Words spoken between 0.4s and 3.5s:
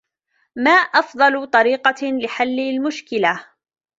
ما افضل طريقه لحل المشكله